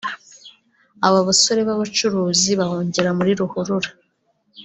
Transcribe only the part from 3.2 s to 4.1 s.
Ruhurura